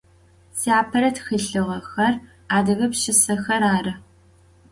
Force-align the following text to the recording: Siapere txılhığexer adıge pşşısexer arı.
Siapere 0.59 1.09
txılhığexer 1.15 2.13
adıge 2.57 2.87
pşşısexer 2.91 3.61
arı. 3.75 3.93